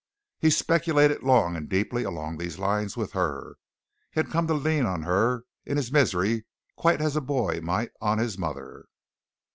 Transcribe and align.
He 0.39 0.49
speculated 0.49 1.21
long 1.21 1.55
and 1.55 1.69
deeply 1.69 2.01
along 2.01 2.39
these 2.39 2.57
lines 2.57 2.97
with 2.97 3.11
her. 3.11 3.57
He 4.11 4.19
had 4.19 4.31
come 4.31 4.47
to 4.47 4.55
lean 4.55 4.87
on 4.87 5.03
her 5.03 5.43
in 5.63 5.77
his 5.77 5.91
misery 5.91 6.47
quite 6.75 7.01
as 7.01 7.15
a 7.15 7.21
boy 7.21 7.61
might 7.61 7.91
on 8.01 8.17
his 8.17 8.35
mother. 8.35 8.85